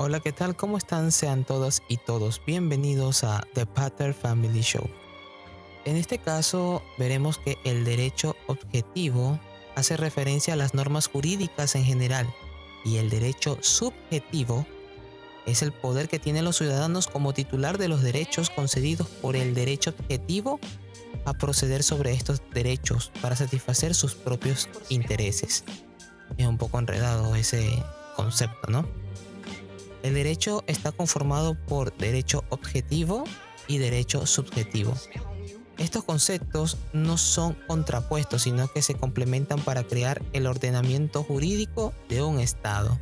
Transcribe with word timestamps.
Hola, 0.00 0.20
¿qué 0.20 0.30
tal? 0.30 0.54
¿Cómo 0.54 0.78
están? 0.78 1.10
Sean 1.10 1.42
todas 1.42 1.82
y 1.88 1.96
todos 1.96 2.40
bienvenidos 2.46 3.24
a 3.24 3.44
The 3.54 3.66
Pater 3.66 4.14
Family 4.14 4.60
Show. 4.60 4.88
En 5.84 5.96
este 5.96 6.18
caso 6.18 6.84
veremos 6.98 7.38
que 7.38 7.58
el 7.64 7.84
derecho 7.84 8.36
objetivo 8.46 9.40
hace 9.74 9.96
referencia 9.96 10.54
a 10.54 10.56
las 10.56 10.72
normas 10.72 11.08
jurídicas 11.08 11.74
en 11.74 11.82
general 11.82 12.32
y 12.84 12.98
el 12.98 13.10
derecho 13.10 13.58
subjetivo 13.60 14.68
es 15.46 15.62
el 15.62 15.72
poder 15.72 16.08
que 16.08 16.20
tienen 16.20 16.44
los 16.44 16.58
ciudadanos 16.58 17.08
como 17.08 17.34
titular 17.34 17.76
de 17.76 17.88
los 17.88 18.00
derechos 18.00 18.50
concedidos 18.50 19.08
por 19.08 19.34
el 19.34 19.52
derecho 19.52 19.90
objetivo 19.90 20.60
a 21.24 21.34
proceder 21.34 21.82
sobre 21.82 22.12
estos 22.12 22.40
derechos 22.54 23.10
para 23.20 23.34
satisfacer 23.34 23.96
sus 23.96 24.14
propios 24.14 24.68
intereses. 24.90 25.64
Es 26.36 26.46
un 26.46 26.56
poco 26.56 26.78
enredado 26.78 27.34
ese 27.34 27.82
concepto, 28.14 28.70
¿no? 28.70 28.86
El 30.08 30.14
derecho 30.14 30.64
está 30.66 30.90
conformado 30.90 31.54
por 31.54 31.94
derecho 31.94 32.42
objetivo 32.48 33.24
y 33.66 33.76
derecho 33.76 34.24
subjetivo. 34.24 34.94
Estos 35.76 36.02
conceptos 36.02 36.78
no 36.94 37.18
son 37.18 37.58
contrapuestos, 37.66 38.44
sino 38.44 38.72
que 38.72 38.80
se 38.80 38.94
complementan 38.94 39.60
para 39.60 39.84
crear 39.84 40.22
el 40.32 40.46
ordenamiento 40.46 41.22
jurídico 41.24 41.92
de 42.08 42.22
un 42.22 42.40
Estado. 42.40 42.98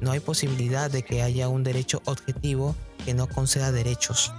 No 0.00 0.12
hay 0.12 0.20
posibilidad 0.20 0.90
de 0.90 1.02
que 1.02 1.20
haya 1.20 1.50
un 1.50 1.62
derecho 1.62 2.00
objetivo 2.06 2.74
que 3.04 3.12
no 3.12 3.28
conceda 3.28 3.70
derechos, 3.70 4.32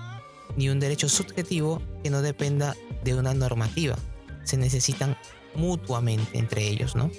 ni 0.57 0.69
un 0.69 0.79
derecho 0.79 1.07
subjetivo 1.07 1.83
que 2.01 2.09
no 2.09 2.23
dependa 2.23 2.75
de 3.03 3.13
una 3.13 3.35
normativa. 3.35 3.95
Se 4.43 4.57
necesitan 4.57 5.15
mutuamente 5.53 6.39
entre 6.39 6.67
ellos, 6.67 6.95
¿no? 6.95 7.11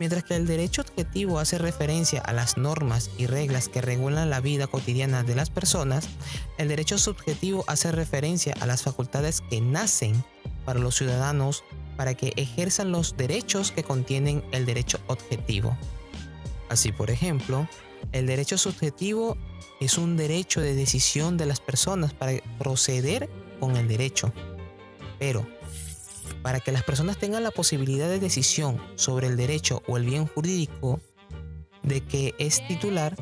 Mientras 0.00 0.24
que 0.24 0.34
el 0.34 0.46
derecho 0.46 0.80
objetivo 0.80 1.38
hace 1.38 1.58
referencia 1.58 2.22
a 2.22 2.32
las 2.32 2.56
normas 2.56 3.10
y 3.18 3.26
reglas 3.26 3.68
que 3.68 3.82
regulan 3.82 4.30
la 4.30 4.40
vida 4.40 4.66
cotidiana 4.66 5.22
de 5.24 5.34
las 5.34 5.50
personas, 5.50 6.08
el 6.56 6.68
derecho 6.68 6.96
subjetivo 6.96 7.64
hace 7.66 7.92
referencia 7.92 8.54
a 8.60 8.66
las 8.66 8.82
facultades 8.82 9.42
que 9.42 9.60
nacen 9.60 10.24
para 10.64 10.80
los 10.80 10.96
ciudadanos 10.96 11.64
para 11.98 12.14
que 12.14 12.32
ejerzan 12.36 12.92
los 12.92 13.18
derechos 13.18 13.72
que 13.72 13.84
contienen 13.84 14.42
el 14.52 14.64
derecho 14.64 14.98
objetivo. 15.06 15.76
Así, 16.70 16.92
por 16.92 17.10
ejemplo, 17.10 17.68
el 18.12 18.26
derecho 18.26 18.56
subjetivo 18.56 19.36
es 19.80 19.98
un 19.98 20.16
derecho 20.16 20.62
de 20.62 20.74
decisión 20.74 21.36
de 21.36 21.44
las 21.44 21.60
personas 21.60 22.14
para 22.14 22.32
proceder 22.58 23.28
con 23.60 23.76
el 23.76 23.86
derecho. 23.86 24.32
Pero 25.18 25.46
para 26.42 26.60
que 26.60 26.72
las 26.72 26.84
personas 26.84 27.18
tengan 27.18 27.42
la 27.42 27.50
posibilidad 27.50 28.08
de 28.08 28.20
decisión 28.20 28.80
sobre 28.96 29.26
el 29.26 29.36
derecho 29.36 29.82
o 29.86 29.96
el 29.96 30.04
bien 30.04 30.26
jurídico 30.26 31.00
de 31.82 32.00
que 32.00 32.34
es 32.38 32.66
titular, 32.66 33.16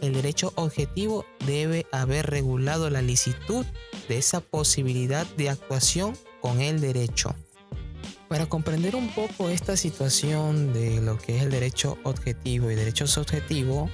el 0.00 0.14
derecho 0.14 0.52
objetivo 0.56 1.24
debe 1.46 1.86
haber 1.92 2.26
regulado 2.26 2.90
la 2.90 3.02
licitud 3.02 3.64
de 4.08 4.18
esa 4.18 4.40
posibilidad 4.40 5.26
de 5.36 5.50
actuación 5.50 6.14
con 6.40 6.60
el 6.60 6.80
derecho. 6.80 7.34
Para 8.28 8.46
comprender 8.46 8.96
un 8.96 9.08
poco 9.14 9.50
esta 9.50 9.76
situación 9.76 10.72
de 10.72 11.00
lo 11.00 11.18
que 11.18 11.36
es 11.36 11.42
el 11.42 11.50
derecho 11.50 11.98
objetivo 12.02 12.70
y 12.70 12.74
derecho 12.74 13.06
subjetivo, 13.06 13.90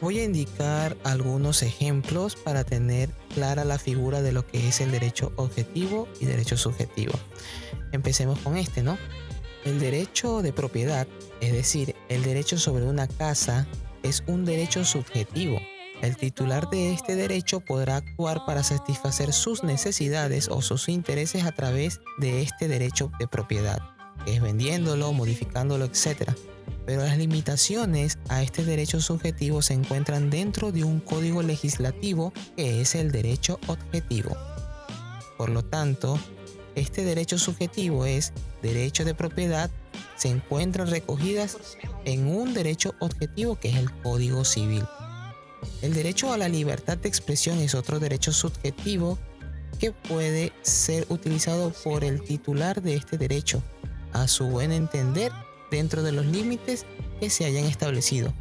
Voy 0.00 0.18
a 0.18 0.24
indicar 0.24 0.96
algunos 1.04 1.62
ejemplos 1.62 2.34
para 2.34 2.64
tener 2.64 3.10
clara 3.34 3.66
la 3.66 3.78
figura 3.78 4.22
de 4.22 4.32
lo 4.32 4.46
que 4.46 4.66
es 4.66 4.80
el 4.80 4.90
derecho 4.90 5.30
objetivo 5.36 6.08
y 6.20 6.24
derecho 6.24 6.56
subjetivo. 6.56 7.12
Empecemos 7.92 8.38
con 8.38 8.56
este, 8.56 8.82
¿no? 8.82 8.96
El 9.66 9.78
derecho 9.78 10.40
de 10.40 10.54
propiedad, 10.54 11.06
es 11.42 11.52
decir, 11.52 11.94
el 12.08 12.22
derecho 12.22 12.58
sobre 12.58 12.84
una 12.84 13.08
casa, 13.08 13.66
es 14.02 14.24
un 14.26 14.46
derecho 14.46 14.86
subjetivo. 14.86 15.60
El 16.00 16.16
titular 16.16 16.70
de 16.70 16.94
este 16.94 17.14
derecho 17.14 17.60
podrá 17.60 17.96
actuar 17.96 18.46
para 18.46 18.62
satisfacer 18.62 19.34
sus 19.34 19.62
necesidades 19.64 20.48
o 20.48 20.62
sus 20.62 20.88
intereses 20.88 21.44
a 21.44 21.52
través 21.52 22.00
de 22.16 22.40
este 22.40 22.68
derecho 22.68 23.12
de 23.18 23.28
propiedad, 23.28 23.80
que 24.24 24.36
es 24.36 24.40
vendiéndolo, 24.40 25.12
modificándolo, 25.12 25.84
etc 25.84 26.32
pero 26.86 27.02
las 27.02 27.18
limitaciones 27.18 28.18
a 28.28 28.42
este 28.42 28.64
derecho 28.64 29.00
subjetivo 29.00 29.62
se 29.62 29.74
encuentran 29.74 30.30
dentro 30.30 30.72
de 30.72 30.84
un 30.84 31.00
código 31.00 31.42
legislativo 31.42 32.32
que 32.56 32.80
es 32.80 32.94
el 32.94 33.12
derecho 33.12 33.58
objetivo. 33.66 34.36
Por 35.36 35.50
lo 35.50 35.64
tanto, 35.64 36.18
este 36.74 37.04
derecho 37.04 37.38
subjetivo 37.38 38.06
es 38.06 38.32
derecho 38.62 39.04
de 39.04 39.14
propiedad, 39.14 39.70
se 40.16 40.28
encuentran 40.28 40.88
recogidas 40.88 41.56
en 42.04 42.26
un 42.26 42.54
derecho 42.54 42.94
objetivo 43.00 43.56
que 43.56 43.70
es 43.70 43.76
el 43.76 43.90
Código 44.02 44.44
Civil. 44.44 44.84
El 45.82 45.94
derecho 45.94 46.32
a 46.32 46.38
la 46.38 46.48
libertad 46.48 46.98
de 46.98 47.08
expresión 47.08 47.58
es 47.58 47.74
otro 47.74 47.98
derecho 47.98 48.32
subjetivo 48.32 49.18
que 49.78 49.92
puede 49.92 50.52
ser 50.62 51.06
utilizado 51.08 51.72
por 51.84 52.04
el 52.04 52.22
titular 52.22 52.82
de 52.82 52.96
este 52.96 53.16
derecho, 53.16 53.62
a 54.12 54.28
su 54.28 54.46
buen 54.46 54.72
entender 54.72 55.32
dentro 55.70 56.02
de 56.02 56.12
los 56.12 56.26
límites 56.26 56.86
que 57.20 57.30
se 57.30 57.44
hayan 57.44 57.64
establecido. 57.64 58.32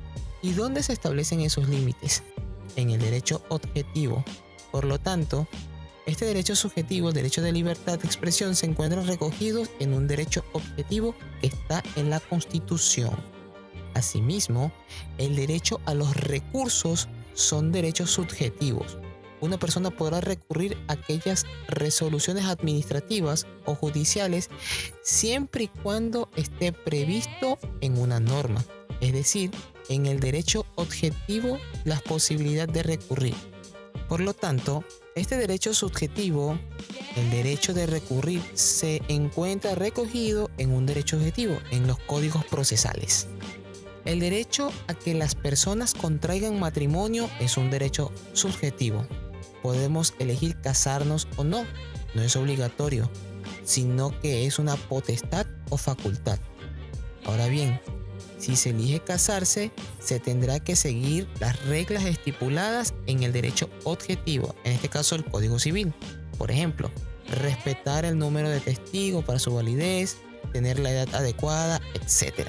¿Y 0.41 0.53
dónde 0.53 0.83
se 0.83 0.93
establecen 0.93 1.41
esos 1.41 1.67
límites? 1.67 2.23
En 2.75 2.89
el 2.89 2.99
derecho 2.99 3.41
objetivo. 3.49 4.23
Por 4.71 4.85
lo 4.85 4.99
tanto, 4.99 5.47
este 6.05 6.25
derecho 6.25 6.55
subjetivo, 6.55 7.09
el 7.09 7.13
derecho 7.13 7.41
de 7.41 7.51
libertad 7.51 7.99
de 7.99 8.07
expresión, 8.07 8.55
se 8.55 8.65
encuentran 8.65 9.05
recogidos 9.05 9.69
en 9.79 9.93
un 9.93 10.07
derecho 10.07 10.43
objetivo 10.53 11.13
que 11.41 11.47
está 11.47 11.83
en 11.95 12.09
la 12.09 12.19
Constitución. 12.19 13.15
Asimismo, 13.93 14.71
el 15.17 15.35
derecho 15.35 15.81
a 15.85 15.93
los 15.93 16.15
recursos 16.15 17.09
son 17.33 17.71
derechos 17.71 18.11
subjetivos, 18.11 18.97
una 19.41 19.57
persona 19.57 19.89
podrá 19.91 20.21
recurrir 20.21 20.77
a 20.87 20.93
aquellas 20.93 21.45
resoluciones 21.67 22.45
administrativas 22.45 23.47
o 23.65 23.75
judiciales 23.75 24.49
siempre 25.01 25.65
y 25.65 25.67
cuando 25.67 26.29
esté 26.35 26.71
previsto 26.71 27.57
en 27.81 27.97
una 27.97 28.19
norma, 28.19 28.63
es 29.01 29.13
decir, 29.13 29.51
en 29.89 30.05
el 30.05 30.19
derecho 30.19 30.65
objetivo 30.75 31.57
la 31.83 31.99
posibilidad 31.99 32.67
de 32.67 32.83
recurrir. 32.83 33.35
Por 34.07 34.21
lo 34.21 34.33
tanto, 34.33 34.83
este 35.15 35.37
derecho 35.37 35.73
subjetivo, 35.73 36.57
el 37.15 37.29
derecho 37.29 37.73
de 37.73 37.85
recurrir, 37.85 38.41
se 38.53 39.01
encuentra 39.07 39.75
recogido 39.75 40.49
en 40.57 40.71
un 40.71 40.85
derecho 40.85 41.17
objetivo, 41.17 41.57
en 41.71 41.85
los 41.85 41.99
códigos 41.99 42.43
procesales. 42.45 43.27
El 44.05 44.19
derecho 44.19 44.71
a 44.87 44.93
que 44.93 45.13
las 45.13 45.35
personas 45.35 45.93
contraigan 45.93 46.59
matrimonio 46.59 47.29
es 47.39 47.57
un 47.57 47.69
derecho 47.69 48.11
subjetivo, 48.33 49.05
podemos 49.61 50.13
elegir 50.19 50.59
casarnos 50.61 51.27
o 51.37 51.43
no. 51.43 51.65
No 52.15 52.21
es 52.21 52.35
obligatorio, 52.35 53.09
sino 53.63 54.19
que 54.19 54.45
es 54.45 54.59
una 54.59 54.75
potestad 54.75 55.45
o 55.69 55.77
facultad. 55.77 56.39
Ahora 57.25 57.47
bien, 57.47 57.79
si 58.39 58.55
se 58.55 58.69
elige 58.69 59.01
casarse, 59.01 59.71
se 59.99 60.19
tendrá 60.19 60.59
que 60.59 60.75
seguir 60.75 61.27
las 61.39 61.63
reglas 61.65 62.05
estipuladas 62.05 62.93
en 63.05 63.23
el 63.23 63.33
derecho 63.33 63.69
objetivo, 63.83 64.55
en 64.63 64.73
este 64.73 64.89
caso 64.89 65.15
el 65.15 65.25
Código 65.25 65.59
Civil. 65.59 65.93
Por 66.37 66.49
ejemplo, 66.49 66.89
respetar 67.29 68.05
el 68.05 68.17
número 68.17 68.49
de 68.49 68.61
testigos 68.61 69.25
para 69.25 69.39
su 69.39 69.53
validez, 69.53 70.17
tener 70.53 70.79
la 70.79 70.91
edad 70.91 71.13
adecuada, 71.13 71.81
etc. 71.93 72.47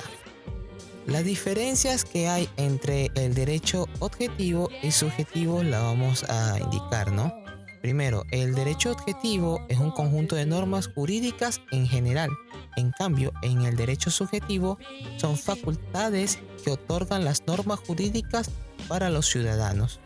Las 1.10 1.24
diferencias 1.24 2.04
que 2.04 2.28
hay 2.28 2.48
entre 2.56 3.10
el 3.16 3.34
derecho 3.34 3.88
objetivo 3.98 4.68
y 4.80 4.92
subjetivo 4.92 5.64
la 5.64 5.80
vamos 5.80 6.22
a 6.30 6.56
indicar, 6.60 7.10
¿no? 7.10 7.34
Primero, 7.82 8.24
el 8.30 8.54
derecho 8.54 8.92
objetivo 8.92 9.60
es 9.68 9.80
un 9.80 9.90
conjunto 9.90 10.36
de 10.36 10.46
normas 10.46 10.86
jurídicas 10.86 11.60
en 11.72 11.88
general. 11.88 12.30
En 12.76 12.92
cambio, 12.92 13.32
en 13.42 13.62
el 13.62 13.74
derecho 13.74 14.12
subjetivo 14.12 14.78
son 15.16 15.36
facultades 15.36 16.38
que 16.64 16.70
otorgan 16.70 17.24
las 17.24 17.44
normas 17.44 17.80
jurídicas 17.80 18.48
para 18.86 19.10
los 19.10 19.26
ciudadanos. 19.26 19.98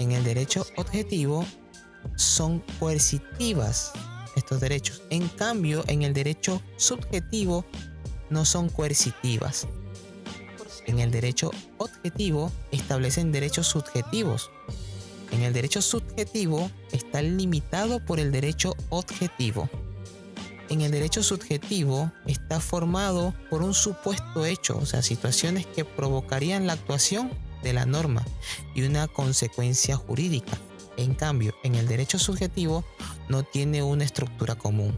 En 0.00 0.10
el 0.10 0.24
derecho 0.24 0.66
objetivo 0.76 1.46
son 2.16 2.64
coercitivas 2.80 3.92
estos 4.34 4.60
derechos. 4.60 5.04
En 5.10 5.28
cambio, 5.28 5.84
en 5.86 6.02
el 6.02 6.14
derecho 6.14 6.60
subjetivo 6.78 7.64
no 8.28 8.44
son 8.44 8.68
coercitivas. 8.68 9.68
En 10.86 10.98
el 11.00 11.10
derecho 11.10 11.50
objetivo 11.78 12.52
establecen 12.70 13.32
derechos 13.32 13.66
subjetivos. 13.66 14.50
En 15.30 15.42
el 15.42 15.52
derecho 15.52 15.82
subjetivo 15.82 16.70
está 16.92 17.22
limitado 17.22 18.04
por 18.04 18.20
el 18.20 18.30
derecho 18.30 18.74
objetivo. 18.90 19.68
En 20.68 20.80
el 20.80 20.90
derecho 20.90 21.22
subjetivo 21.22 22.10
está 22.26 22.60
formado 22.60 23.34
por 23.50 23.62
un 23.62 23.74
supuesto 23.74 24.46
hecho, 24.46 24.78
o 24.78 24.86
sea, 24.86 25.02
situaciones 25.02 25.66
que 25.66 25.84
provocarían 25.84 26.66
la 26.66 26.74
actuación 26.74 27.30
de 27.62 27.72
la 27.72 27.86
norma 27.86 28.24
y 28.74 28.82
una 28.82 29.08
consecuencia 29.08 29.96
jurídica. 29.96 30.58
En 30.96 31.14
cambio, 31.14 31.54
en 31.64 31.74
el 31.74 31.88
derecho 31.88 32.18
subjetivo 32.18 32.84
no 33.28 33.42
tiene 33.42 33.82
una 33.82 34.04
estructura 34.04 34.54
común. 34.54 34.96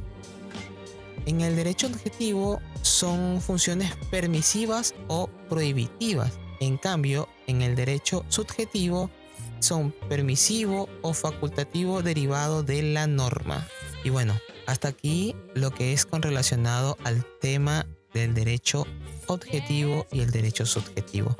En 1.26 1.40
el 1.40 1.56
derecho 1.56 1.88
objetivo 1.88 2.60
son 2.82 3.40
funciones 3.40 3.92
permisivas 4.10 4.94
o 5.08 5.28
prohibitivas. 5.48 6.32
En 6.60 6.78
cambio, 6.78 7.28
en 7.48 7.62
el 7.62 7.74
derecho 7.74 8.24
subjetivo 8.28 9.10
son 9.58 9.92
permisivo 10.08 10.88
o 11.02 11.12
facultativo 11.12 12.02
derivado 12.02 12.62
de 12.62 12.82
la 12.82 13.08
norma. 13.08 13.66
Y 14.04 14.10
bueno, 14.10 14.38
hasta 14.66 14.88
aquí 14.88 15.34
lo 15.54 15.72
que 15.72 15.92
es 15.92 16.06
con 16.06 16.22
relacionado 16.22 16.96
al 17.02 17.26
tema 17.40 17.86
del 18.14 18.32
derecho 18.32 18.86
objetivo 19.26 20.06
y 20.12 20.20
el 20.20 20.30
derecho 20.30 20.64
subjetivo. 20.64 21.36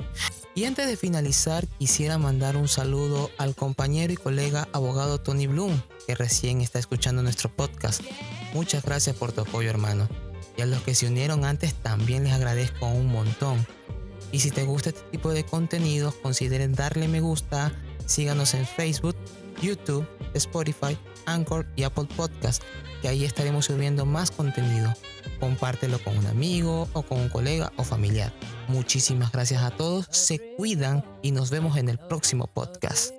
Y 0.53 0.65
antes 0.65 0.87
de 0.87 0.97
finalizar, 0.97 1.65
quisiera 1.79 2.17
mandar 2.17 2.57
un 2.57 2.67
saludo 2.67 3.31
al 3.37 3.55
compañero 3.55 4.11
y 4.11 4.17
colega 4.17 4.67
abogado 4.73 5.19
Tony 5.19 5.47
Bloom, 5.47 5.81
que 6.05 6.15
recién 6.15 6.61
está 6.61 6.79
escuchando 6.79 7.21
nuestro 7.21 7.49
podcast. 7.55 8.01
Muchas 8.53 8.83
gracias 8.83 9.15
por 9.15 9.31
tu 9.31 9.41
apoyo, 9.41 9.69
hermano. 9.69 10.07
Y 10.57 10.61
a 10.61 10.65
los 10.65 10.81
que 10.81 10.95
se 10.95 11.07
unieron 11.07 11.45
antes 11.45 11.73
también 11.75 12.23
les 12.23 12.33
agradezco 12.33 12.87
un 12.87 13.07
montón. 13.07 13.65
Y 14.31 14.39
si 14.39 14.51
te 14.51 14.63
gusta 14.63 14.89
este 14.89 15.03
tipo 15.11 15.31
de 15.31 15.45
contenidos, 15.45 16.15
consideren 16.15 16.73
darle 16.73 17.07
me 17.07 17.21
gusta, 17.21 17.71
síganos 18.05 18.53
en 18.53 18.65
Facebook, 18.65 19.15
YouTube, 19.61 20.07
Spotify, 20.33 20.97
Anchor 21.25 21.65
y 21.75 21.83
Apple 21.83 22.07
Podcast, 22.15 22.63
que 23.01 23.07
ahí 23.07 23.23
estaremos 23.23 23.65
subiendo 23.65 24.05
más 24.05 24.31
contenido. 24.31 24.93
Compártelo 25.39 25.99
con 26.03 26.17
un 26.17 26.25
amigo 26.25 26.89
o 26.93 27.03
con 27.03 27.19
un 27.19 27.29
colega 27.29 27.71
o 27.77 27.83
familiar. 27.83 28.33
Muchísimas 28.67 29.31
gracias 29.31 29.61
a 29.63 29.71
todos, 29.71 30.07
se 30.09 30.55
cuidan 30.55 31.05
y 31.21 31.31
nos 31.31 31.51
vemos 31.51 31.77
en 31.77 31.89
el 31.89 31.99
próximo 31.99 32.47
podcast. 32.47 33.16